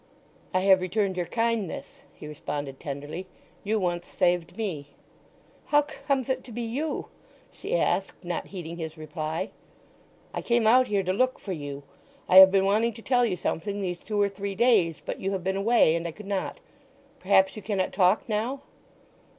[0.51, 3.27] "I have returned your kindness," he responded tenderly.
[3.63, 4.87] "You once saved me."
[5.67, 7.05] "How—comes it to be you—you?"
[7.51, 9.51] she asked, not heeding his reply.
[10.33, 11.83] "I came out here to look for you.
[12.27, 15.33] I have been wanting to tell you something these two or three days; but you
[15.33, 16.59] have been away, and I could not.
[17.19, 18.61] Perhaps you cannot talk now?"